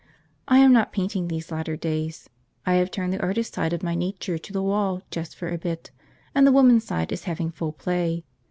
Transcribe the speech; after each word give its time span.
I 0.47 0.57
am 0.57 0.73
not 0.73 0.91
painting, 0.91 1.27
these 1.27 1.51
latter 1.51 1.75
days. 1.77 2.27
I 2.65 2.73
have 2.73 2.89
turned 2.89 3.13
the 3.13 3.21
artist 3.21 3.53
side 3.53 3.71
of 3.71 3.83
my 3.83 3.93
nature 3.93 4.39
to 4.39 4.51
the 4.51 4.59
wall 4.63 5.03
just 5.11 5.35
for 5.35 5.49
a 5.49 5.59
bit, 5.59 5.91
and 6.33 6.47
the 6.47 6.51
woman 6.51 6.79
side 6.79 7.11
is 7.11 7.25
having 7.25 7.51
full 7.51 7.71
play. 7.73 8.23